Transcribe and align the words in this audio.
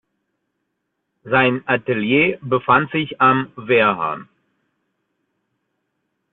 Sein 1.25 1.61
Atelier 1.67 2.39
befand 2.41 2.89
sich 2.89 3.21
am 3.21 3.51
Wehrhahn. 3.55 4.27